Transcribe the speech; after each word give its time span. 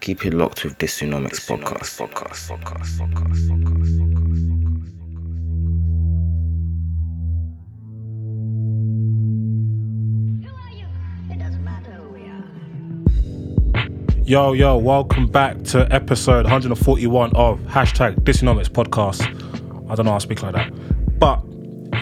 keep 0.00 0.24
it 0.24 0.34
locked 0.34 0.64
with 0.64 0.78
this 0.78 0.98
Tsunomics 1.00 1.46
podcast. 1.46 1.98
podcast, 1.98 2.48
podcast, 2.48 2.98
podcast, 2.98 2.98
podcast. 2.98 4.08
Yo, 14.24 14.52
yo, 14.52 14.76
welcome 14.76 15.26
back 15.26 15.62
to 15.64 15.90
episode 15.90 16.44
141 16.44 17.34
of 17.34 17.58
hashtag 17.60 18.14
Dysonomics 18.20 18.68
podcast. 18.68 19.22
I 19.90 19.94
don't 19.94 20.04
know 20.04 20.12
how 20.12 20.18
to 20.18 20.22
speak 20.22 20.42
like 20.42 20.52
that. 20.52 20.70
But 21.18 21.42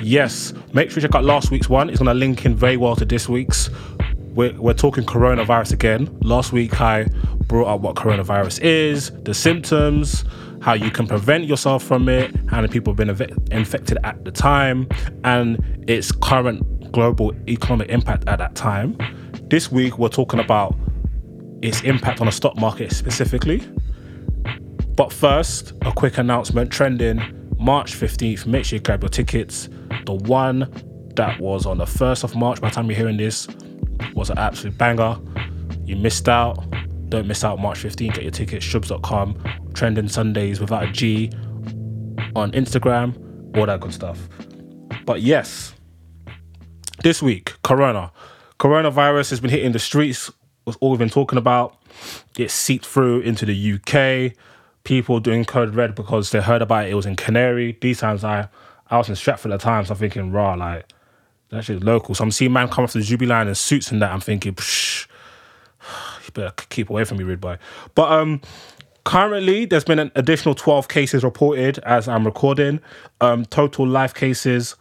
yes, 0.02 0.52
make 0.72 0.90
sure 0.90 0.96
you 1.00 1.02
check 1.06 1.14
out 1.14 1.22
last 1.22 1.52
week's 1.52 1.68
one. 1.68 1.88
It's 1.88 2.00
going 2.00 2.08
to 2.08 2.14
link 2.14 2.44
in 2.44 2.56
very 2.56 2.76
well 2.76 2.96
to 2.96 3.04
this 3.04 3.28
week's. 3.28 3.70
We're, 4.34 4.52
we're 4.60 4.74
talking 4.74 5.04
coronavirus 5.04 5.72
again. 5.72 6.18
Last 6.20 6.52
week, 6.52 6.80
I 6.80 7.06
brought 7.48 7.66
up 7.66 7.80
what 7.80 7.96
coronavirus 7.96 8.60
is, 8.62 9.10
the 9.22 9.34
symptoms, 9.34 10.24
how 10.60 10.74
you 10.74 10.90
can 10.90 11.06
prevent 11.06 11.44
yourself 11.44 11.82
from 11.82 12.08
it, 12.08 12.34
how 12.48 12.56
many 12.56 12.68
people 12.68 12.94
have 12.94 13.18
been 13.18 13.36
infected 13.50 13.98
at 14.04 14.24
the 14.24 14.30
time, 14.30 14.88
and 15.24 15.84
its 15.88 16.10
current 16.12 16.92
global 16.92 17.34
economic 17.48 17.88
impact 17.88 18.26
at 18.26 18.38
that 18.38 18.54
time. 18.54 18.96
This 19.48 19.70
week, 19.70 19.98
we're 19.98 20.08
talking 20.08 20.40
about 20.40 20.76
its 21.62 21.82
impact 21.82 22.20
on 22.20 22.26
the 22.26 22.32
stock 22.32 22.56
market 22.56 22.92
specifically. 22.92 23.62
But 24.96 25.12
first, 25.12 25.72
a 25.82 25.92
quick 25.92 26.18
announcement 26.18 26.70
trending 26.72 27.20
March 27.58 27.94
15th. 27.94 28.46
Make 28.46 28.64
sure 28.64 28.76
you 28.76 28.82
grab 28.82 29.02
your 29.02 29.08
tickets. 29.08 29.68
The 30.06 30.14
one 30.14 30.70
that 31.16 31.38
was 31.40 31.66
on 31.66 31.78
the 31.78 31.84
1st 31.84 32.24
of 32.24 32.34
March, 32.36 32.60
by 32.60 32.68
the 32.68 32.74
time 32.74 32.86
you're 32.86 32.96
hearing 32.96 33.16
this, 33.16 33.48
was 34.14 34.30
an 34.30 34.38
absolute 34.38 34.76
banger. 34.78 35.18
You 35.84 35.96
missed 35.96 36.28
out. 36.28 36.58
Don't 37.08 37.26
miss 37.26 37.44
out 37.44 37.58
March 37.58 37.82
15th. 37.82 38.14
Get 38.14 38.22
your 38.22 38.32
tickets, 38.32 38.66
shubs.com. 38.66 39.42
Trending 39.74 40.08
Sundays 40.08 40.60
without 40.60 40.84
a 40.84 40.92
G 40.92 41.30
on 42.34 42.52
Instagram, 42.52 43.56
all 43.56 43.66
that 43.66 43.80
good 43.80 43.92
stuff. 43.94 44.28
But 45.04 45.22
yes, 45.22 45.74
this 47.02 47.22
week, 47.22 47.54
Corona. 47.62 48.12
Coronavirus 48.58 49.30
has 49.30 49.40
been 49.40 49.50
hitting 49.50 49.72
the 49.72 49.78
streets 49.78 50.30
was 50.66 50.76
all 50.80 50.90
we've 50.90 50.98
been 50.98 51.08
talking 51.08 51.38
about. 51.38 51.76
It 52.36 52.50
seeped 52.50 52.84
through 52.84 53.20
into 53.20 53.46
the 53.46 53.72
UK. 53.74 54.36
People 54.84 55.20
doing 55.20 55.44
code 55.44 55.74
red 55.74 55.94
because 55.94 56.30
they 56.30 56.40
heard 56.40 56.60
about 56.62 56.86
it. 56.86 56.90
It 56.90 56.94
was 56.94 57.06
in 57.06 57.16
Canary. 57.16 57.78
These 57.80 58.00
times 58.00 58.24
I, 58.24 58.48
I 58.90 58.98
was 58.98 59.08
in 59.08 59.16
Stratford 59.16 59.52
at 59.52 59.60
the 59.60 59.64
time, 59.64 59.86
so 59.86 59.94
I'm 59.94 59.98
thinking, 59.98 60.32
raw, 60.32 60.54
like, 60.54 60.92
that 61.50 61.64
shit's 61.64 61.82
local. 61.82 62.14
So 62.14 62.24
I'm 62.24 62.30
seeing 62.30 62.52
man 62.52 62.68
come 62.68 62.84
off 62.84 62.92
the 62.92 63.00
Jubilee 63.00 63.30
line 63.30 63.48
in 63.48 63.54
suits 63.54 63.90
and 63.90 64.02
that. 64.02 64.12
I'm 64.12 64.20
thinking, 64.20 64.54
psh, 64.54 65.06
keep 66.70 66.90
away 66.90 67.04
from 67.04 67.18
me, 67.18 67.24
rude 67.24 67.40
boy. 67.40 67.58
But 67.94 68.12
um, 68.12 68.40
currently, 69.04 69.64
there's 69.64 69.84
been 69.84 69.98
an 69.98 70.12
additional 70.14 70.54
12 70.54 70.88
cases 70.88 71.24
reported 71.24 71.78
as 71.80 72.08
I'm 72.08 72.24
recording. 72.24 72.80
Um, 73.20 73.44
total 73.46 73.86
live 73.86 74.14
cases 74.14 74.76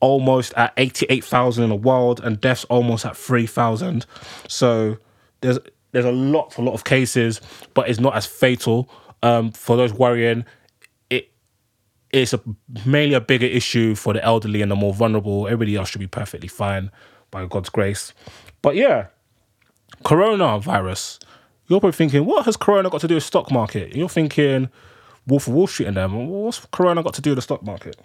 almost 0.00 0.54
at 0.54 0.72
88,000 0.76 1.64
in 1.64 1.70
the 1.70 1.76
world 1.76 2.20
and 2.20 2.40
deaths 2.40 2.64
almost 2.64 3.04
at 3.04 3.16
3,000. 3.16 4.06
So 4.46 4.96
there's 5.40 5.58
there's 5.92 6.04
a 6.04 6.12
lot 6.12 6.56
a 6.58 6.62
lot 6.62 6.74
of 6.74 6.84
cases, 6.84 7.40
but 7.74 7.88
it's 7.88 8.00
not 8.00 8.14
as 8.14 8.26
fatal. 8.26 8.90
Um, 9.22 9.50
for 9.52 9.76
those 9.76 9.92
worrying, 9.92 10.44
it 11.10 11.30
it's 12.10 12.32
a, 12.32 12.40
mainly 12.84 13.14
a 13.14 13.20
bigger 13.20 13.46
issue 13.46 13.94
for 13.94 14.12
the 14.12 14.22
elderly 14.24 14.62
and 14.62 14.70
the 14.70 14.76
more 14.76 14.92
vulnerable. 14.92 15.46
Everybody 15.46 15.76
else 15.76 15.88
should 15.88 16.00
be 16.00 16.06
perfectly 16.06 16.48
fine 16.48 16.90
by 17.30 17.46
God's 17.46 17.70
grace. 17.70 18.12
But 18.62 18.76
yeah, 18.76 19.06
coronavirus. 20.04 21.18
You're 21.66 21.80
probably 21.80 21.96
thinking, 21.96 22.24
what 22.24 22.46
has 22.46 22.56
Corona 22.56 22.88
got 22.88 23.00
to 23.02 23.08
do 23.08 23.14
with 23.14 23.24
stock 23.24 23.50
market? 23.50 23.94
You're 23.94 24.08
thinking, 24.08 24.70
Wolf 25.28 25.46
of 25.46 25.54
Wall 25.54 25.66
Street 25.66 25.86
and 25.86 25.96
them. 25.96 26.28
What's 26.28 26.64
Corona 26.72 27.02
got 27.02 27.14
to 27.14 27.20
do 27.20 27.30
with 27.30 27.36
the 27.36 27.42
stock 27.42 27.62
market? 27.62 28.00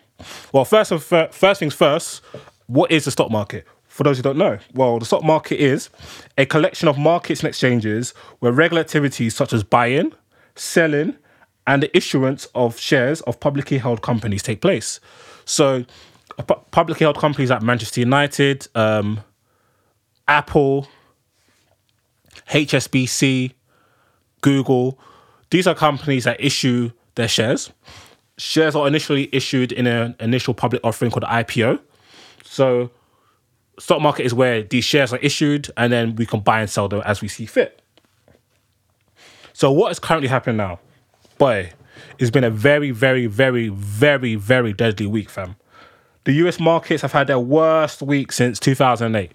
Well, 0.52 0.66
first 0.66 0.92
of 0.92 1.04
first 1.04 1.60
things 1.60 1.74
first, 1.74 2.22
what 2.68 2.92
is 2.92 3.06
the 3.06 3.12
stock 3.12 3.32
market? 3.32 3.66
For 3.88 4.04
those 4.04 4.18
who 4.18 4.24
don't 4.24 4.38
know, 4.38 4.58
well, 4.74 5.00
the 5.00 5.06
stock 5.06 5.24
market 5.24 5.60
is 5.60 5.90
a 6.38 6.46
collection 6.46 6.88
of 6.88 6.98
markets 6.98 7.42
and 7.42 7.48
exchanges 7.48 8.12
where 8.40 8.52
regular 8.52 8.82
activities 8.82 9.36
such 9.36 9.54
as 9.54 9.64
buying, 9.64 10.12
selling, 10.56 11.16
and 11.68 11.84
the 11.84 11.96
issuance 11.96 12.46
of 12.56 12.78
shares 12.80 13.22
of 13.22 13.40
publicly 13.40 13.78
held 13.78 14.02
companies 14.02 14.42
take 14.44 14.62
place. 14.62 15.00
So, 15.46 15.86
pu- 16.38 16.60
publicly 16.72 17.06
held 17.06 17.18
companies 17.20 17.52
like 17.52 17.62
Manchester 17.62 18.00
United, 18.00 18.68
um, 18.74 19.22
Apple, 20.28 20.88
HSBC, 22.50 23.54
Google, 24.42 25.00
these 25.50 25.68
are 25.68 25.76
companies 25.76 26.24
that 26.24 26.44
issue 26.44 26.92
their 27.16 27.28
shares. 27.28 27.72
Shares 28.38 28.76
are 28.76 28.88
initially 28.88 29.30
issued 29.32 29.72
in 29.72 29.88
an 29.88 30.16
initial 30.20 30.54
public 30.54 30.82
offering 30.84 31.12
called 31.12 31.24
IPO. 31.24 31.80
So, 32.44 32.92
stock 33.80 34.02
market 34.02 34.26
is 34.26 34.34
where 34.34 34.64
these 34.64 34.84
shares 34.84 35.14
are 35.14 35.20
issued, 35.20 35.70
and 35.78 35.94
then 35.94 36.16
we 36.16 36.26
can 36.26 36.40
buy 36.40 36.62
and 36.62 36.70
sell 36.70 36.88
them 36.88 37.02
as 37.06 37.22
we 37.22 37.28
see 37.28 37.46
fit. 37.46 37.82
So, 39.54 39.72
what 39.72 39.92
is 39.92 40.00
currently 40.00 40.28
happening 40.28 40.58
now? 40.58 40.80
Boy, 41.38 41.72
it's 42.18 42.32
been 42.32 42.44
a 42.44 42.50
very, 42.50 42.92
very, 42.92 43.28
very, 43.28 43.70
very, 43.70 44.36
very 44.36 44.74
deadly 44.74 45.06
week, 45.06 45.30
fam. 45.30 45.56
The 46.26 46.34
US 46.34 46.60
markets 46.60 47.02
have 47.02 47.12
had 47.12 47.28
their 47.28 47.40
worst 47.40 48.02
week 48.02 48.32
since 48.32 48.60
2008. 48.60 49.32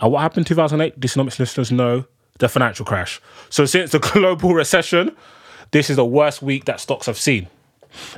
And 0.00 0.12
what 0.12 0.20
happened 0.20 0.44
in 0.44 0.48
2008? 0.48 0.98
Dysonomics 0.98 1.38
listeners 1.38 1.70
know 1.70 2.04
the 2.42 2.48
financial 2.48 2.84
crash. 2.84 3.20
So, 3.48 3.64
since 3.64 3.92
the 3.92 3.98
global 4.12 4.52
recession, 4.52 5.16
this 5.70 5.88
is 5.88 5.96
the 5.96 6.04
worst 6.04 6.42
week 6.42 6.66
that 6.66 6.80
stocks 6.80 7.06
have 7.06 7.16
seen. 7.16 7.48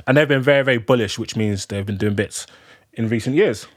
And 0.05 0.17
they've 0.17 0.27
been 0.27 0.41
very, 0.41 0.63
very 0.63 0.77
bullish, 0.77 1.17
which 1.17 1.35
means 1.35 1.67
they've 1.67 1.85
been 1.85 1.97
doing 1.97 2.15
bits 2.15 2.47
in 2.93 3.07
recent 3.07 3.35
years. 3.35 3.67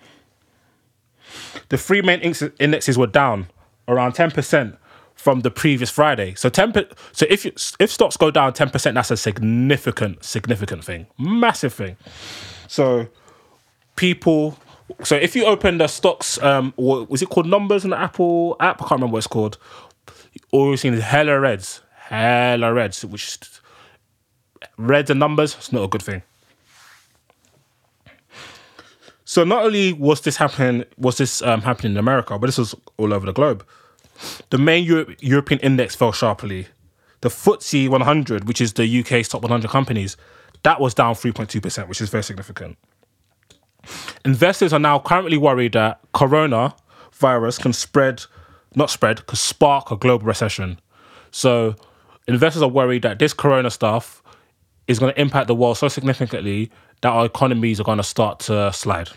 The 1.68 1.76
three 1.78 2.02
main 2.02 2.20
indexes 2.20 2.96
were 2.96 3.06
down 3.06 3.48
around 3.86 4.14
10% 4.14 4.76
from 5.14 5.40
the 5.40 5.50
previous 5.50 5.90
Friday. 5.90 6.34
So 6.34 6.48
10 6.48 6.86
so 7.12 7.26
if 7.28 7.44
you, 7.44 7.52
if 7.80 7.90
stocks 7.90 8.16
go 8.16 8.30
down 8.30 8.52
10%, 8.52 8.94
that's 8.94 9.10
a 9.10 9.16
significant 9.16 10.24
significant 10.24 10.84
thing. 10.84 11.06
Massive 11.18 11.74
thing. 11.74 11.96
So 12.68 13.08
people 13.96 14.58
so 15.02 15.16
if 15.16 15.36
you 15.36 15.44
open 15.44 15.78
the 15.78 15.86
stocks 15.88 16.40
um 16.42 16.72
was 16.76 17.20
it 17.20 17.28
called 17.28 17.46
numbers 17.46 17.84
in 17.84 17.90
the 17.90 17.98
Apple 17.98 18.56
app? 18.60 18.76
I 18.76 18.88
can't 18.88 18.92
remember 18.92 19.14
what 19.14 19.18
it's 19.18 19.26
called. 19.26 19.58
All 20.50 20.70
you've 20.70 20.80
seen 20.80 20.94
is 20.94 21.02
hella 21.02 21.38
reds. 21.38 21.82
Hella 21.94 22.72
reds, 22.72 23.04
which 23.04 23.38
reds 24.76 25.10
and 25.10 25.20
numbers, 25.20 25.54
it's 25.54 25.72
not 25.72 25.84
a 25.84 25.88
good 25.88 26.02
thing. 26.02 26.22
So 29.24 29.44
not 29.44 29.64
only 29.64 29.92
was 29.92 30.22
this 30.22 30.38
happening, 30.38 30.84
was 30.96 31.18
this 31.18 31.42
um, 31.42 31.60
happening 31.60 31.92
in 31.92 31.98
America, 31.98 32.38
but 32.38 32.46
this 32.46 32.56
was 32.56 32.74
all 32.96 33.12
over 33.12 33.26
the 33.26 33.32
globe. 33.32 33.64
The 34.50 34.58
main 34.58 34.84
Euro- 34.84 35.14
European 35.20 35.60
index 35.60 35.94
fell 35.94 36.12
sharply. 36.12 36.66
The 37.20 37.28
FTSE 37.28 37.88
100, 37.88 38.48
which 38.48 38.60
is 38.60 38.72
the 38.72 39.00
UK's 39.00 39.28
top 39.28 39.42
100 39.42 39.70
companies, 39.70 40.16
that 40.62 40.80
was 40.80 40.94
down 40.94 41.14
3.2%, 41.14 41.88
which 41.88 42.00
is 42.00 42.08
very 42.08 42.24
significant. 42.24 42.78
Investors 44.24 44.72
are 44.72 44.78
now 44.78 44.98
currently 44.98 45.36
worried 45.36 45.72
that 45.72 46.00
corona 46.14 46.74
virus 47.12 47.58
can 47.58 47.72
spread 47.72 48.24
not 48.74 48.90
spread, 48.90 49.26
could 49.26 49.38
spark 49.38 49.90
a 49.90 49.96
global 49.96 50.26
recession. 50.26 50.80
So 51.30 51.74
investors 52.26 52.62
are 52.62 52.68
worried 52.68 53.02
that 53.02 53.18
this 53.18 53.32
corona 53.32 53.70
stuff 53.70 54.22
is 54.86 54.98
going 54.98 55.12
to 55.12 55.20
impact 55.20 55.48
the 55.48 55.54
world 55.54 55.76
so 55.76 55.88
significantly 55.88 56.70
that 57.02 57.10
our 57.10 57.26
economies 57.26 57.80
are 57.80 57.84
going 57.84 57.98
to 57.98 58.04
start 58.04 58.40
to 58.40 58.72
slide. 58.72 59.10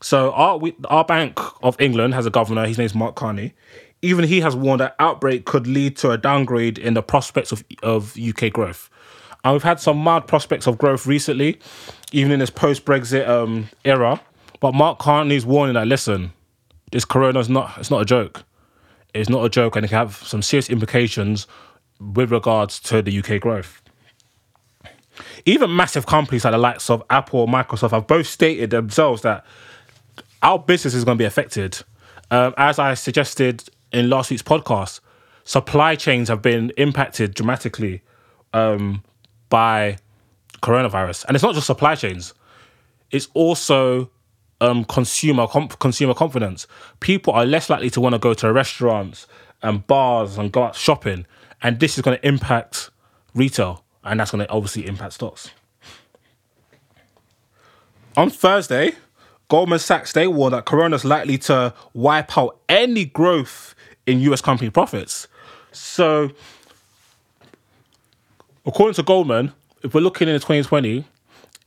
So 0.00 0.32
our 0.32 0.56
we, 0.58 0.74
our 0.86 1.04
Bank 1.04 1.38
of 1.62 1.80
England 1.80 2.14
has 2.14 2.26
a 2.26 2.30
governor. 2.30 2.66
His 2.66 2.78
name's 2.78 2.94
Mark 2.94 3.16
Carney. 3.16 3.54
Even 4.00 4.24
he 4.24 4.40
has 4.40 4.54
warned 4.54 4.80
that 4.80 4.94
outbreak 5.00 5.44
could 5.44 5.66
lead 5.66 5.96
to 5.98 6.12
a 6.12 6.18
downgrade 6.18 6.78
in 6.78 6.94
the 6.94 7.02
prospects 7.02 7.52
of 7.52 7.64
of 7.82 8.16
UK 8.16 8.52
growth. 8.52 8.90
And 9.44 9.52
we've 9.52 9.62
had 9.62 9.80
some 9.80 9.98
mild 9.98 10.26
prospects 10.26 10.66
of 10.66 10.78
growth 10.78 11.06
recently, 11.06 11.58
even 12.12 12.32
in 12.32 12.38
this 12.40 12.50
post 12.50 12.84
Brexit 12.84 13.28
um, 13.28 13.68
era. 13.84 14.20
But 14.60 14.74
Mark 14.74 14.98
Carney's 14.98 15.46
warning 15.46 15.74
that 15.74 15.86
listen, 15.86 16.32
this 16.90 17.04
corona 17.04 17.38
is 17.40 17.48
not 17.48 17.76
it's 17.78 17.90
not 17.90 18.02
a 18.02 18.04
joke. 18.04 18.44
It's 19.14 19.28
not 19.28 19.44
a 19.44 19.48
joke, 19.48 19.76
and 19.76 19.84
it 19.84 19.88
can 19.88 19.98
have 19.98 20.16
some 20.16 20.42
serious 20.42 20.68
implications 20.68 21.46
with 22.00 22.30
regards 22.30 22.78
to 22.80 23.02
the 23.02 23.18
UK 23.18 23.40
growth. 23.40 23.82
Even 25.44 25.74
massive 25.74 26.06
companies 26.06 26.44
like 26.44 26.52
the 26.52 26.58
likes 26.58 26.90
of 26.90 27.02
Apple 27.10 27.40
or 27.40 27.46
Microsoft 27.46 27.90
have 27.90 28.06
both 28.06 28.26
stated 28.26 28.70
themselves 28.70 29.22
that 29.22 29.44
our 30.42 30.58
business 30.58 30.94
is 30.94 31.04
going 31.04 31.16
to 31.16 31.22
be 31.22 31.26
affected. 31.26 31.78
Um, 32.30 32.54
as 32.56 32.78
I 32.78 32.94
suggested 32.94 33.64
in 33.92 34.10
last 34.10 34.30
week's 34.30 34.42
podcast, 34.42 35.00
supply 35.44 35.96
chains 35.96 36.28
have 36.28 36.42
been 36.42 36.70
impacted 36.76 37.34
dramatically 37.34 38.02
um, 38.52 39.02
by 39.48 39.96
coronavirus, 40.62 41.24
and 41.24 41.34
it's 41.34 41.42
not 41.42 41.54
just 41.54 41.66
supply 41.66 41.94
chains; 41.94 42.34
it's 43.10 43.28
also 43.34 44.10
um, 44.60 44.84
consumer 44.84 45.46
com- 45.46 45.68
consumer 45.68 46.14
confidence. 46.14 46.66
People 47.00 47.32
are 47.32 47.46
less 47.46 47.70
likely 47.70 47.90
to 47.90 48.00
want 48.00 48.14
to 48.14 48.18
go 48.18 48.34
to 48.34 48.52
restaurants 48.52 49.26
and 49.62 49.86
bars 49.86 50.38
and 50.38 50.52
go 50.52 50.64
out 50.64 50.74
shopping, 50.74 51.26
and 51.62 51.80
this 51.80 51.96
is 51.98 52.02
going 52.02 52.18
to 52.18 52.26
impact 52.26 52.90
retail, 53.34 53.84
and 54.04 54.20
that's 54.20 54.30
going 54.30 54.44
to 54.44 54.50
obviously 54.50 54.86
impact 54.86 55.14
stocks. 55.14 55.50
On 58.16 58.30
Thursday, 58.30 58.92
Goldman 59.48 59.78
Sachs 59.78 60.12
they 60.12 60.26
warned 60.26 60.54
that 60.54 60.64
Corona 60.64 60.96
is 60.96 61.04
likely 61.04 61.38
to 61.38 61.72
wipe 61.94 62.36
out 62.36 62.58
any 62.68 63.04
growth 63.04 63.74
in 64.06 64.20
US 64.20 64.40
company 64.40 64.70
profits. 64.70 65.28
So, 65.72 66.30
according 68.66 68.94
to 68.94 69.02
Goldman, 69.02 69.52
if 69.82 69.94
we're 69.94 70.00
looking 70.00 70.28
into 70.28 70.40
2020, 70.40 71.04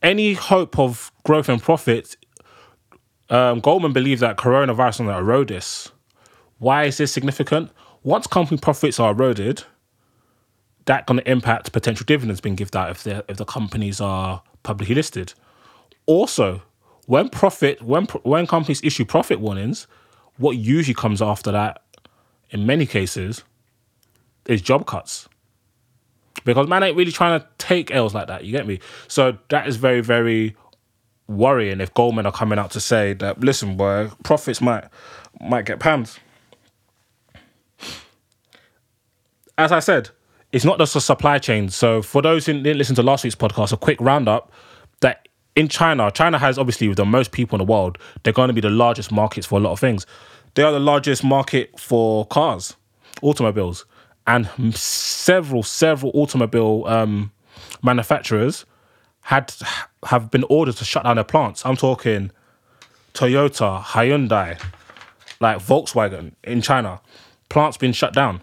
any 0.03 0.33
hope 0.33 0.77
of 0.77 1.11
growth 1.23 1.47
and 1.49 1.61
profits, 1.61 2.17
um, 3.31 3.61
Goldman 3.61 3.93
believes 3.93 4.21
that 4.21 4.37
coronavirus 4.37 4.97
to 4.97 5.17
erode. 5.17 5.63
Why 6.59 6.83
is 6.83 6.97
this 6.97 7.11
significant? 7.11 7.71
Once 8.03 8.27
company 8.27 8.59
profits 8.59 8.99
are 8.99 9.11
eroded, 9.11 9.63
that 10.85 11.07
going 11.07 11.19
to 11.19 11.31
impact 11.31 11.71
potential 11.71 12.05
dividends 12.05 12.41
being 12.41 12.55
given 12.55 12.77
out 12.77 12.89
if 12.91 13.03
the 13.03 13.23
if 13.27 13.37
the 13.37 13.45
companies 13.45 14.01
are 14.01 14.43
publicly 14.63 14.95
listed. 14.95 15.33
Also, 16.05 16.61
when 17.05 17.29
profit 17.29 17.81
when 17.81 18.05
when 18.23 18.45
companies 18.47 18.81
issue 18.83 19.05
profit 19.05 19.39
warnings, 19.39 19.87
what 20.37 20.57
usually 20.57 20.93
comes 20.93 21.21
after 21.21 21.51
that, 21.51 21.81
in 22.49 22.65
many 22.65 22.85
cases, 22.85 23.43
is 24.45 24.61
job 24.61 24.85
cuts. 24.85 25.29
Because 26.43 26.67
man 26.67 26.83
ain't 26.83 26.97
really 26.97 27.11
trying 27.11 27.39
to 27.39 27.47
take 27.59 27.91
L's 27.91 28.13
like 28.13 28.27
that. 28.27 28.43
You 28.43 28.51
get 28.51 28.67
me? 28.67 28.79
So 29.07 29.37
that 29.49 29.67
is 29.67 29.77
very 29.77 30.01
very 30.01 30.55
worrying 31.31 31.81
if 31.81 31.93
Goldman 31.93 32.25
are 32.25 32.31
coming 32.31 32.59
out 32.59 32.71
to 32.71 32.79
say 32.79 33.13
that 33.13 33.39
listen, 33.41 33.77
boy, 33.77 34.09
profits 34.23 34.61
might 34.61 34.85
might 35.39 35.65
get 35.65 35.79
panned. 35.79 36.17
As 39.57 39.71
I 39.71 39.79
said, 39.79 40.09
it's 40.51 40.65
not 40.65 40.77
just 40.77 40.95
a 40.95 41.01
supply 41.01 41.39
chain. 41.39 41.69
So 41.69 42.01
for 42.01 42.21
those 42.21 42.45
who 42.45 42.53
didn't 42.53 42.77
listen 42.77 42.95
to 42.95 43.03
last 43.03 43.23
week's 43.23 43.35
podcast, 43.35 43.71
a 43.71 43.77
quick 43.77 43.99
roundup 44.01 44.51
that 45.01 45.27
in 45.55 45.67
China, 45.67 46.11
China 46.11 46.37
has 46.37 46.57
obviously 46.57 46.93
the 46.93 47.05
most 47.05 47.31
people 47.31 47.55
in 47.59 47.65
the 47.65 47.71
world. 47.71 47.97
They're 48.23 48.33
going 48.33 48.47
to 48.47 48.53
be 48.53 48.61
the 48.61 48.69
largest 48.69 49.11
markets 49.11 49.47
for 49.47 49.59
a 49.59 49.61
lot 49.61 49.71
of 49.71 49.79
things. 49.79 50.05
They 50.55 50.63
are 50.63 50.71
the 50.71 50.79
largest 50.79 51.23
market 51.23 51.79
for 51.79 52.25
cars, 52.27 52.75
automobiles, 53.21 53.85
and 54.27 54.47
several 54.75 55.63
several 55.63 56.11
automobile 56.13 56.83
um, 56.87 57.31
manufacturers 57.83 58.65
had 59.21 59.53
have 60.05 60.31
been 60.31 60.43
ordered 60.49 60.75
to 60.77 60.85
shut 60.85 61.03
down 61.03 61.15
their 61.15 61.23
plants. 61.23 61.65
I'm 61.65 61.77
talking 61.77 62.31
Toyota, 63.13 63.81
Hyundai, 63.81 64.61
like 65.39 65.57
Volkswagen 65.57 66.33
in 66.43 66.61
China. 66.61 67.01
Plants 67.49 67.77
being 67.77 67.93
shut 67.93 68.13
down. 68.13 68.41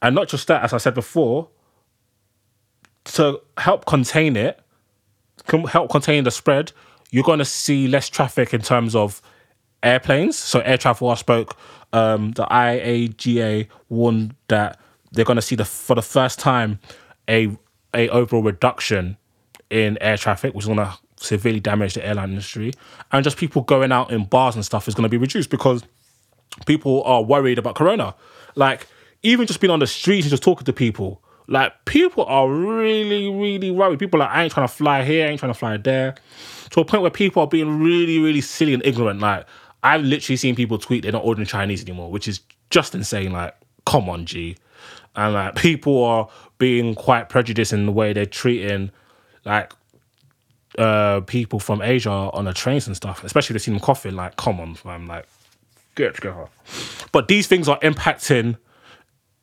And 0.00 0.14
not 0.14 0.28
just 0.28 0.46
that, 0.48 0.62
as 0.62 0.72
I 0.72 0.78
said 0.78 0.94
before, 0.94 1.48
to 3.04 3.40
help 3.58 3.86
contain 3.86 4.36
it, 4.36 4.60
help 5.68 5.90
contain 5.90 6.24
the 6.24 6.30
spread, 6.30 6.72
you're 7.10 7.24
going 7.24 7.38
to 7.38 7.44
see 7.44 7.88
less 7.88 8.08
traffic 8.08 8.52
in 8.52 8.62
terms 8.62 8.94
of 8.94 9.22
airplanes. 9.82 10.36
So 10.36 10.60
air 10.60 10.78
travel, 10.78 11.10
I 11.10 11.14
spoke. 11.14 11.56
Um, 11.92 12.32
the 12.32 12.44
IATA 12.46 13.68
warned 13.88 14.34
that 14.48 14.78
they're 15.12 15.24
going 15.24 15.36
to 15.36 15.42
see 15.42 15.56
the 15.56 15.64
for 15.64 15.94
the 15.94 16.02
first 16.02 16.38
time 16.38 16.78
a 17.28 17.56
a 17.94 18.08
overall 18.10 18.42
reduction 18.42 19.16
in 19.70 19.98
air 20.00 20.16
traffic, 20.16 20.54
which 20.54 20.64
is 20.64 20.66
going 20.66 20.78
to 20.78 20.92
severely 21.16 21.60
damage 21.60 21.94
the 21.94 22.06
airline 22.06 22.30
industry, 22.30 22.72
and 23.12 23.24
just 23.24 23.36
people 23.36 23.62
going 23.62 23.92
out 23.92 24.10
in 24.10 24.24
bars 24.24 24.54
and 24.54 24.64
stuff 24.64 24.88
is 24.88 24.94
going 24.94 25.04
to 25.04 25.08
be 25.08 25.16
reduced 25.16 25.50
because 25.50 25.82
people 26.66 27.02
are 27.04 27.22
worried 27.22 27.58
about 27.58 27.74
corona. 27.74 28.14
Like 28.54 28.86
even 29.22 29.46
just 29.46 29.60
being 29.60 29.70
on 29.70 29.80
the 29.80 29.86
streets 29.86 30.26
and 30.26 30.30
just 30.30 30.42
talking 30.42 30.64
to 30.64 30.72
people, 30.72 31.22
like 31.48 31.72
people 31.84 32.24
are 32.24 32.48
really, 32.48 33.30
really 33.30 33.70
worried. 33.70 33.98
People 33.98 34.20
are 34.20 34.26
like, 34.26 34.34
I 34.34 34.42
ain't 34.44 34.52
trying 34.52 34.66
to 34.66 34.72
fly 34.72 35.04
here, 35.04 35.26
I 35.26 35.30
ain't 35.30 35.40
trying 35.40 35.52
to 35.52 35.58
fly 35.58 35.76
there. 35.76 36.14
To 36.70 36.80
a 36.80 36.84
point 36.84 37.02
where 37.02 37.10
people 37.10 37.42
are 37.42 37.48
being 37.48 37.80
really, 37.80 38.18
really 38.18 38.40
silly 38.40 38.74
and 38.74 38.84
ignorant. 38.84 39.20
Like 39.20 39.46
I've 39.82 40.02
literally 40.02 40.36
seen 40.36 40.56
people 40.56 40.78
tweet 40.78 41.02
they're 41.02 41.12
not 41.12 41.24
ordering 41.24 41.46
Chinese 41.46 41.82
anymore, 41.82 42.10
which 42.10 42.26
is 42.26 42.40
just 42.70 42.94
insane. 42.94 43.32
Like, 43.32 43.54
come 43.84 44.08
on, 44.08 44.26
G. 44.26 44.56
And 45.14 45.34
like 45.34 45.54
people 45.56 46.04
are 46.04 46.28
being 46.58 46.94
quite 46.94 47.28
prejudiced 47.28 47.72
in 47.72 47.86
the 47.86 47.92
way 47.92 48.12
they're 48.12 48.26
treating 48.26 48.90
like 49.46 49.72
uh 50.78 51.20
people 51.22 51.58
from 51.58 51.80
Asia 51.80 52.10
on 52.10 52.44
the 52.44 52.52
trains 52.52 52.86
and 52.86 52.96
stuff, 52.96 53.24
especially 53.24 53.56
if 53.56 53.62
they 53.62 53.64
see 53.64 53.70
them 53.70 53.80
coughing. 53.80 54.14
Like, 54.14 54.36
come 54.36 54.60
on, 54.60 54.74
fam, 54.74 55.06
like 55.06 55.26
get 55.94 56.16
together. 56.16 56.46
But 57.12 57.28
these 57.28 57.46
things 57.46 57.68
are 57.68 57.80
impacting 57.80 58.58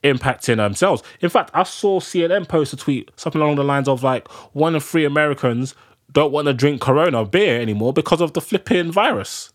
impacting 0.03 0.57
themselves. 0.57 1.01
In 1.21 1.29
fact, 1.29 1.49
I 1.53 1.63
saw 1.63 1.99
CNN 1.99 2.47
post 2.47 2.73
a 2.73 2.77
tweet 2.77 3.09
something 3.15 3.41
along 3.41 3.55
the 3.55 3.63
lines 3.63 3.87
of 3.87 4.03
like 4.03 4.27
one 4.53 4.75
in 4.75 4.81
three 4.81 5.05
Americans 5.05 5.75
don't 6.11 6.31
want 6.31 6.47
to 6.47 6.53
drink 6.53 6.81
Corona 6.81 7.25
beer 7.25 7.59
anymore 7.59 7.93
because 7.93 8.21
of 8.21 8.33
the 8.33 8.41
flipping 8.41 8.91
virus. 8.91 9.51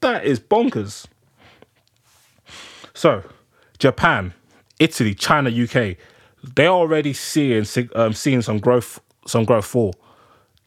That 0.00 0.24
is 0.24 0.40
bonkers. 0.40 1.06
So, 2.94 3.22
Japan, 3.78 4.32
Italy, 4.78 5.14
China, 5.14 5.50
UK, 5.50 5.96
they're 6.42 6.68
already 6.68 7.12
seeing 7.12 7.66
um, 7.94 8.12
seeing 8.12 8.42
some 8.42 8.58
growth 8.58 9.00
some 9.28 9.44
growth 9.44 9.66
fall. 9.66 9.94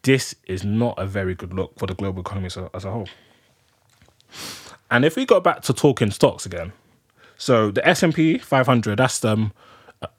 This 0.02 0.34
is 0.46 0.64
not 0.64 0.98
a 0.98 1.06
very 1.06 1.34
good 1.34 1.54
look 1.54 1.78
for 1.78 1.86
the 1.86 1.94
global 1.94 2.20
economy 2.20 2.46
as 2.46 2.56
a, 2.56 2.70
as 2.74 2.84
a 2.84 2.90
whole. 2.90 3.08
And 4.90 5.04
if 5.04 5.16
we 5.16 5.24
go 5.24 5.40
back 5.40 5.62
to 5.62 5.72
talking 5.72 6.10
stocks 6.10 6.44
again, 6.44 6.72
so 7.36 7.70
the 7.70 7.86
S 7.86 8.02
and 8.02 8.14
P 8.14 8.38
500, 8.38 8.98
that's 8.98 9.24
um, 9.24 9.52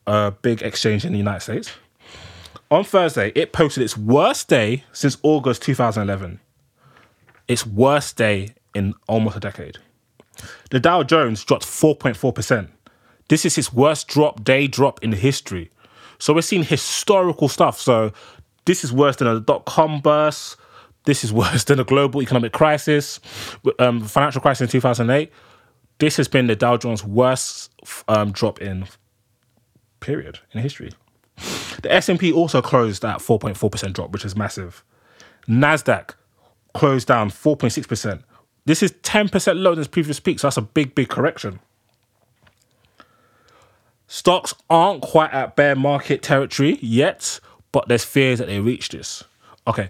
a 0.07 0.31
big 0.31 0.61
exchange 0.61 1.05
in 1.05 1.11
the 1.11 1.17
United 1.17 1.41
States. 1.41 1.71
On 2.71 2.83
Thursday, 2.83 3.31
it 3.35 3.53
posted 3.53 3.83
its 3.83 3.97
worst 3.97 4.47
day 4.47 4.83
since 4.91 5.17
August 5.21 5.61
2011. 5.61 6.39
Its 7.47 7.67
worst 7.67 8.17
day 8.17 8.55
in 8.73 8.93
almost 9.07 9.37
a 9.37 9.39
decade. 9.39 9.77
The 10.71 10.79
Dow 10.79 11.03
Jones 11.03 11.43
dropped 11.43 11.65
4.4%. 11.65 12.69
This 13.27 13.45
is 13.45 13.57
its 13.57 13.71
worst 13.71 14.07
drop 14.07 14.43
day 14.43 14.67
drop 14.67 15.03
in 15.03 15.11
history. 15.11 15.69
So 16.19 16.33
we're 16.33 16.41
seeing 16.41 16.63
historical 16.63 17.49
stuff. 17.49 17.79
So 17.79 18.11
this 18.65 18.83
is 18.83 18.93
worse 18.93 19.17
than 19.17 19.27
a 19.27 19.39
dot 19.39 19.65
com 19.65 20.01
burst. 20.01 20.57
This 21.05 21.23
is 21.23 21.33
worse 21.43 21.63
than 21.65 21.79
a 21.79 21.83
global 21.83 22.21
economic 22.21 22.53
crisis, 22.53 23.19
um, 23.79 24.01
financial 24.01 24.41
crisis 24.41 24.61
in 24.61 24.67
2008. 24.69 25.31
This 25.99 26.17
has 26.17 26.27
been 26.27 26.47
the 26.47 26.55
Dow 26.55 26.77
Jones' 26.77 27.03
worst 27.03 27.71
um, 28.07 28.31
drop 28.31 28.61
in 28.61 28.87
period 29.99 30.39
in 30.51 30.61
history. 30.61 30.91
The 31.81 31.93
S&P 31.93 32.31
also 32.31 32.61
closed 32.61 33.03
at 33.05 33.19
4.4% 33.19 33.93
drop, 33.93 34.11
which 34.11 34.25
is 34.25 34.35
massive. 34.35 34.83
Nasdaq 35.47 36.15
closed 36.73 37.07
down 37.07 37.29
4.6%. 37.29 38.23
This 38.65 38.83
is 38.83 38.91
10% 38.91 39.61
lower 39.61 39.75
than 39.75 39.81
its 39.81 39.87
previous 39.87 40.19
peak, 40.19 40.39
so 40.39 40.47
that's 40.47 40.57
a 40.57 40.61
big, 40.61 40.95
big 40.95 41.09
correction. 41.09 41.59
Stocks 44.13 44.53
aren't 44.69 45.01
quite 45.01 45.33
at 45.33 45.55
bear 45.55 45.75
market 45.75 46.21
territory 46.21 46.77
yet, 46.83 47.39
but 47.71 47.87
there's 47.87 48.03
fears 48.03 48.37
that 48.37 48.47
they 48.47 48.59
reach 48.59 48.89
this. 48.89 49.23
Okay, 49.65 49.89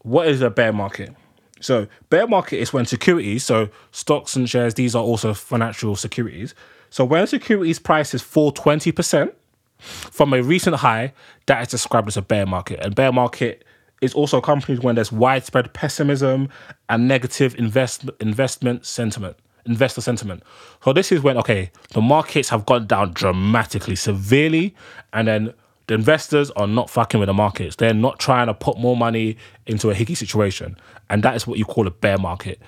what 0.00 0.26
is 0.26 0.40
a 0.40 0.50
bear 0.50 0.72
market? 0.72 1.14
So 1.60 1.86
bear 2.10 2.26
market 2.26 2.58
is 2.58 2.72
when 2.72 2.84
securities, 2.84 3.44
so 3.44 3.68
stocks 3.92 4.34
and 4.34 4.50
shares, 4.50 4.74
these 4.74 4.96
are 4.96 5.04
also 5.04 5.34
financial 5.34 5.94
securities. 5.94 6.52
So 6.90 7.04
when 7.04 7.28
securities 7.28 7.78
prices 7.78 8.22
fall 8.22 8.50
20% 8.50 9.32
from 9.78 10.32
a 10.32 10.42
recent 10.42 10.74
high, 10.74 11.12
that 11.46 11.62
is 11.62 11.68
described 11.68 12.08
as 12.08 12.16
a 12.16 12.22
bear 12.22 12.46
market. 12.46 12.80
And 12.80 12.96
bear 12.96 13.12
market 13.12 13.64
is 14.00 14.14
also 14.14 14.38
accompanied 14.38 14.82
when 14.82 14.96
there's 14.96 15.12
widespread 15.12 15.72
pessimism 15.72 16.48
and 16.88 17.06
negative 17.06 17.54
invest, 17.56 18.10
investment 18.18 18.84
sentiment, 18.84 19.36
investor 19.66 20.00
sentiment. 20.00 20.42
So 20.82 20.92
this 20.92 21.12
is 21.12 21.22
when 21.22 21.36
okay, 21.38 21.70
the 21.90 22.00
markets 22.00 22.48
have 22.48 22.66
gone 22.66 22.86
down 22.86 23.12
dramatically, 23.12 23.96
severely, 23.96 24.74
and 25.12 25.28
then 25.28 25.54
the 25.86 25.94
investors 25.94 26.50
are 26.52 26.66
not 26.66 26.88
fucking 26.88 27.20
with 27.20 27.26
the 27.26 27.34
markets. 27.34 27.76
They're 27.76 27.94
not 27.94 28.18
trying 28.18 28.46
to 28.46 28.54
put 28.54 28.78
more 28.78 28.96
money 28.96 29.36
into 29.66 29.90
a 29.90 29.94
hickey 29.94 30.14
situation, 30.14 30.76
and 31.10 31.22
that 31.22 31.36
is 31.36 31.46
what 31.46 31.58
you 31.58 31.64
call 31.64 31.86
a 31.86 31.90
bear 31.90 32.18
market. 32.18 32.60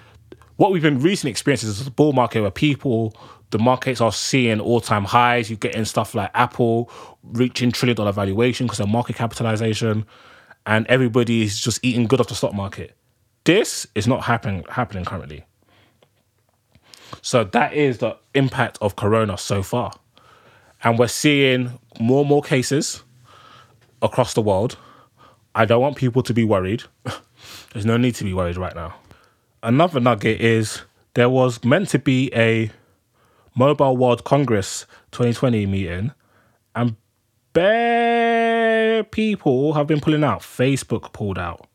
What 0.56 0.72
we've 0.72 0.82
been 0.82 1.00
recently 1.00 1.30
experiencing 1.30 1.68
is 1.68 1.86
a 1.86 1.90
bull 1.90 2.12
market 2.12 2.40
where 2.40 2.50
people, 2.50 3.14
the 3.50 3.58
markets 3.58 4.00
are 4.00 4.12
seeing 4.12 4.58
all-time 4.58 5.04
highs. 5.04 5.50
You 5.50 5.56
get 5.56 5.74
in 5.74 5.84
stuff 5.84 6.14
like 6.14 6.30
Apple 6.34 6.90
reaching 7.22 7.72
trillion-dollar 7.72 8.12
valuation 8.12 8.66
because 8.66 8.80
of 8.80 8.88
market 8.88 9.16
capitalization 9.16 10.06
and 10.66 10.86
everybody 10.88 11.42
is 11.42 11.60
just 11.60 11.78
eating 11.82 12.06
good 12.06 12.20
off 12.20 12.28
the 12.28 12.34
stock 12.34 12.52
market. 12.52 12.96
This 13.44 13.86
is 13.94 14.06
not 14.06 14.24
happening 14.24 14.64
happening 14.68 15.04
currently. 15.04 15.44
So 17.22 17.44
that 17.44 17.74
is 17.74 17.98
the 17.98 18.16
impact 18.34 18.78
of 18.80 18.96
corona 18.96 19.38
so 19.38 19.62
far. 19.62 19.92
And 20.82 20.98
we're 20.98 21.08
seeing 21.08 21.78
more 21.98 22.20
and 22.20 22.28
more 22.28 22.42
cases 22.42 23.02
across 24.02 24.34
the 24.34 24.42
world. 24.42 24.76
I 25.54 25.64
don't 25.64 25.80
want 25.80 25.96
people 25.96 26.22
to 26.22 26.34
be 26.34 26.44
worried. 26.44 26.84
There's 27.72 27.86
no 27.86 27.96
need 27.96 28.14
to 28.16 28.24
be 28.24 28.34
worried 28.34 28.56
right 28.56 28.74
now. 28.74 28.94
Another 29.62 30.00
nugget 30.00 30.40
is 30.40 30.82
there 31.14 31.30
was 31.30 31.64
meant 31.64 31.88
to 31.90 31.98
be 31.98 32.30
a 32.34 32.70
Mobile 33.54 33.96
World 33.96 34.22
Congress 34.22 34.86
2020 35.12 35.64
meeting, 35.66 36.12
and 36.74 36.96
bare 37.54 39.02
people 39.02 39.72
have 39.72 39.86
been 39.86 40.00
pulling 40.00 40.22
out. 40.22 40.40
Facebook 40.40 41.12
pulled 41.14 41.38
out. 41.38 41.66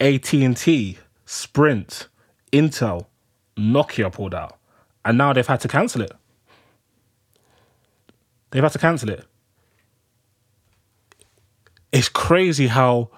AT&T, 0.00 0.98
Sprint, 1.26 2.08
Intel, 2.52 3.06
Nokia 3.58 4.12
pulled 4.12 4.34
out. 4.34 4.58
And 5.04 5.18
now 5.18 5.32
they've 5.32 5.46
had 5.46 5.60
to 5.60 5.68
cancel 5.68 6.02
it. 6.02 6.12
They've 8.50 8.62
had 8.62 8.72
to 8.72 8.78
cancel 8.78 9.10
it. 9.10 9.26
It's 11.92 12.08
crazy 12.08 12.66
how 12.66 13.10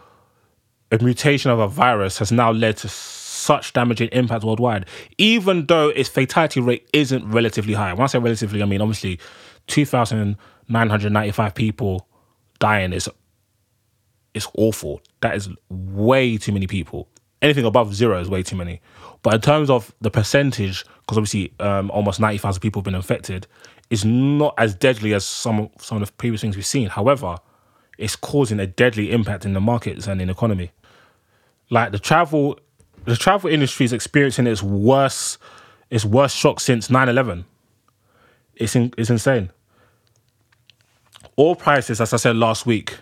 a 0.93 0.99
mutation 1.03 1.51
of 1.51 1.59
a 1.59 1.69
virus 1.69 2.19
has 2.19 2.31
now 2.33 2.51
led 2.51 2.77
to 2.79 2.89
such 2.89 3.73
damaging 3.73 4.09
impact 4.13 4.45
worldwide, 4.45 4.87
even 5.19 5.67
though 5.67 5.89
its 5.89 6.09
fatality 6.09 6.61
rate 6.61 6.89
isn't 6.93 7.29
relatively 7.31 7.75
high. 7.75 7.93
When 7.93 8.03
I 8.03 8.07
say 8.07 8.19
relatively, 8.19 8.63
I 8.63 8.67
mean 8.67 8.81
obviously 8.81 9.19
2,995 9.69 11.55
people 11.55 12.07
dying 12.59 12.93
is 12.93 13.09
it's 14.35 14.49
awful. 14.55 15.01
That 15.21 15.35
is 15.37 15.49
way 15.69 16.37
too 16.37 16.53
many 16.53 16.67
people. 16.67 17.09
Anything 17.43 17.65
above 17.65 17.95
zero 17.95 18.21
is 18.21 18.29
way 18.29 18.43
too 18.43 18.57
many. 18.57 18.81
But 19.23 19.35
in 19.35 19.41
terms 19.41 19.71
of 19.71 19.95
the 20.01 20.11
percentage, 20.11 20.85
because 21.01 21.19
obviously 21.19 21.53
um, 21.61 21.91
almost 21.91 22.21
90,000 22.21 22.61
people 22.61 22.81
have 22.81 22.85
been 22.85 22.95
infected, 22.95 23.47
is 23.91 24.05
not 24.05 24.55
as 24.57 24.75
deadly 24.75 25.15
as 25.15 25.25
some 25.25 25.71
some 25.79 26.01
of 26.01 26.07
the 26.07 26.13
previous 26.15 26.41
things 26.41 26.57
we've 26.57 26.67
seen. 26.67 26.89
However, 26.89 27.39
it's 27.99 28.17
causing 28.17 28.61
a 28.61 28.67
deadly 28.67 29.13
impact 29.13 29.45
in 29.45 29.53
the 29.53 29.61
markets 29.61 30.07
and 30.07 30.21
in 30.21 30.29
the 30.29 30.33
economy. 30.33 30.71
Like 31.69 31.93
the 31.93 31.99
travel, 31.99 32.59
the 33.05 33.17
travel 33.17 33.51
industry 33.51 33.85
is 33.85 33.93
experiencing 33.93 34.47
its 34.47 34.63
worst, 34.63 35.39
its 35.91 36.05
worst 36.05 36.37
shock 36.37 36.61
since 36.61 36.89
9-11. 36.89 37.45
It's 38.57 38.75
in, 38.75 38.93
it's 38.97 39.11
insane. 39.11 39.51
All 41.37 41.55
prices, 41.55 42.01
as 42.01 42.13
I 42.13 42.17
said 42.17 42.37
last 42.37 42.65
week, 42.67 42.99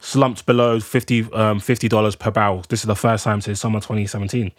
slumped 0.00 0.46
below 0.46 0.80
50 0.80 1.20
um, 1.32 1.60
$50 1.60 2.18
per 2.18 2.30
barrel. 2.30 2.64
This 2.68 2.80
is 2.80 2.86
the 2.86 2.96
first 2.96 3.24
time 3.24 3.40
since 3.40 3.60
summer 3.60 3.80
2017. 3.80 4.50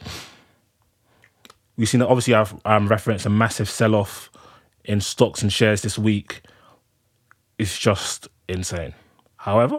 We've 1.78 1.90
seen, 1.90 2.00
that 2.00 2.08
obviously, 2.08 2.36
I've 2.36 2.54
um, 2.64 2.88
referenced 2.88 3.26
a 3.26 3.30
massive 3.30 3.70
sell 3.70 3.96
off 3.96 4.30
in 4.86 5.02
stocks 5.02 5.42
and 5.42 5.52
shares 5.52 5.82
this 5.82 5.98
week. 5.98 6.42
It's 7.58 7.78
just 7.78 8.28
insane. 8.48 8.94
However, 9.38 9.78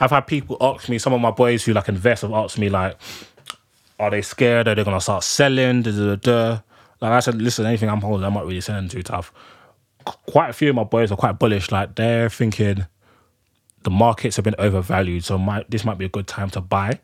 I've 0.00 0.10
had 0.10 0.26
people 0.26 0.56
ask 0.60 0.88
me, 0.88 0.98
some 0.98 1.12
of 1.12 1.20
my 1.20 1.30
boys 1.30 1.64
who 1.64 1.72
like 1.72 1.88
invest 1.88 2.22
have 2.22 2.32
asked 2.32 2.58
me, 2.58 2.68
like, 2.68 2.98
are 3.98 4.10
they 4.10 4.22
scared? 4.22 4.68
Are 4.68 4.74
they 4.74 4.84
to 4.84 5.00
start 5.00 5.22
selling? 5.22 5.82
Da, 5.82 5.92
da, 5.92 6.16
da. 6.16 6.60
Like 7.00 7.12
I 7.12 7.20
said, 7.20 7.40
listen, 7.40 7.66
anything 7.66 7.88
I'm 7.88 8.00
holding, 8.00 8.24
I'm 8.24 8.34
not 8.34 8.46
really 8.46 8.60
selling 8.60 8.88
too 8.88 9.02
tough. 9.02 9.32
Quite 10.26 10.50
a 10.50 10.52
few 10.52 10.70
of 10.70 10.76
my 10.76 10.84
boys 10.84 11.12
are 11.12 11.16
quite 11.16 11.38
bullish. 11.38 11.70
Like, 11.70 11.94
they're 11.94 12.28
thinking, 12.30 12.86
the 13.86 13.90
markets 13.90 14.34
have 14.34 14.44
been 14.44 14.56
overvalued, 14.58 15.22
so 15.22 15.38
might, 15.38 15.70
this 15.70 15.84
might 15.84 15.96
be 15.96 16.04
a 16.04 16.08
good 16.08 16.26
time 16.26 16.50
to 16.50 16.60
buy. 16.60 16.98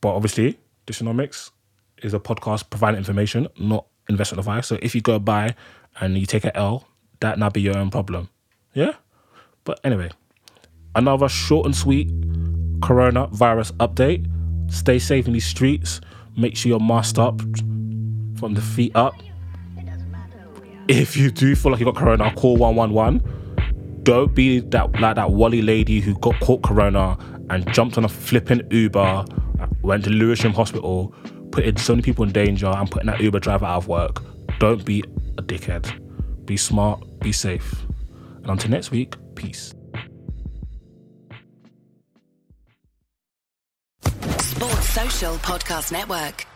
But 0.00 0.14
obviously, 0.14 0.58
Dysonomics 0.86 1.50
is 2.02 2.14
a 2.14 2.18
podcast 2.18 2.70
providing 2.70 2.96
information, 2.96 3.46
not 3.58 3.84
investment 4.08 4.38
advice. 4.38 4.68
So 4.68 4.78
if 4.80 4.94
you 4.94 5.02
go 5.02 5.18
buy 5.18 5.54
and 6.00 6.16
you 6.16 6.24
take 6.24 6.44
an 6.44 6.52
L, 6.54 6.88
that 7.20 7.38
not 7.38 7.52
be 7.52 7.60
your 7.60 7.76
own 7.76 7.90
problem. 7.90 8.30
Yeah? 8.72 8.92
But 9.64 9.80
anyway, 9.84 10.08
another 10.94 11.28
short 11.28 11.66
and 11.66 11.76
sweet 11.76 12.08
coronavirus 12.80 13.72
update. 13.72 14.26
Stay 14.72 14.98
safe 14.98 15.26
in 15.26 15.34
these 15.34 15.44
streets. 15.44 16.00
Make 16.38 16.56
sure 16.56 16.70
you're 16.70 16.80
masked 16.80 17.18
up 17.18 17.38
from 18.38 18.54
the 18.54 18.62
feet 18.62 18.96
up. 18.96 19.12
If 20.88 21.18
you 21.18 21.30
do 21.30 21.54
feel 21.54 21.72
like 21.72 21.80
you 21.80 21.84
got 21.84 21.96
corona, 21.96 22.32
call 22.34 22.56
111 22.56 23.39
don't 24.02 24.34
be 24.34 24.60
that 24.60 24.98
like 25.00 25.16
that 25.16 25.30
Wally 25.30 25.62
lady 25.62 26.00
who 26.00 26.14
got 26.18 26.38
caught 26.40 26.62
corona 26.62 27.16
and 27.50 27.70
jumped 27.72 27.98
on 27.98 28.04
a 28.04 28.08
flipping 28.08 28.62
Uber, 28.70 28.98
uh, 29.60 29.66
went 29.82 30.04
to 30.04 30.10
Lewisham 30.10 30.52
Hospital, 30.52 31.14
putting 31.50 31.76
so 31.76 31.94
many 31.94 32.02
people 32.02 32.24
in 32.24 32.32
danger 32.32 32.66
and 32.66 32.90
putting 32.90 33.06
that 33.06 33.20
Uber 33.20 33.40
driver 33.40 33.66
out 33.66 33.78
of 33.78 33.88
work. 33.88 34.22
Don't 34.58 34.84
be 34.84 35.02
a 35.38 35.42
dickhead. 35.42 36.46
Be 36.46 36.56
smart, 36.56 37.02
be 37.20 37.32
safe. 37.32 37.74
And 38.36 38.50
until 38.50 38.70
next 38.70 38.90
week, 38.90 39.14
peace. 39.34 39.74
Sports 44.02 44.88
Social 44.90 45.34
Podcast 45.36 45.92
Network. 45.92 46.46